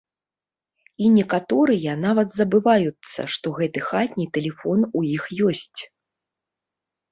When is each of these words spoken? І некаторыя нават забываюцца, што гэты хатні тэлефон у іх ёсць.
І 1.03 1.11
некаторыя 1.17 1.93
нават 2.05 2.27
забываюцца, 2.39 3.27
што 3.37 3.47
гэты 3.61 3.79
хатні 3.91 4.25
тэлефон 4.41 4.79
у 4.97 5.07
іх 5.15 5.23
ёсць. 5.53 5.81